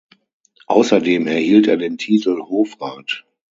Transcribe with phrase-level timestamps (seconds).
[0.65, 3.23] Außerdem erhielt er den Titel "Hofrat".